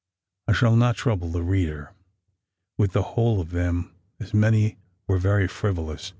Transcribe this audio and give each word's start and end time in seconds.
I 0.47 0.53
shall 0.53 0.75
not 0.75 0.95
trouble 0.95 1.29
the 1.29 1.43
reader 1.43 1.93
with 2.75 2.93
the 2.93 3.03
whole 3.03 3.39
of 3.39 3.51
them, 3.51 3.93
as 4.19 4.33
many 4.33 4.79
were 5.05 5.19
very 5.19 5.47
frivolous. 5.47 6.09